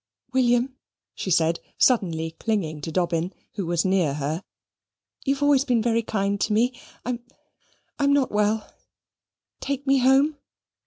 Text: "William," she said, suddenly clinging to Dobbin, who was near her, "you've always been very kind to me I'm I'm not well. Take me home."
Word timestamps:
"William," 0.33 0.75
she 1.13 1.29
said, 1.29 1.59
suddenly 1.77 2.31
clinging 2.39 2.81
to 2.81 2.91
Dobbin, 2.91 3.31
who 3.53 3.67
was 3.67 3.85
near 3.85 4.15
her, 4.15 4.43
"you've 5.25 5.43
always 5.43 5.63
been 5.63 5.79
very 5.79 6.01
kind 6.01 6.41
to 6.41 6.53
me 6.53 6.73
I'm 7.05 7.19
I'm 7.99 8.11
not 8.11 8.31
well. 8.31 8.67
Take 9.59 9.85
me 9.85 9.99
home." 9.99 10.37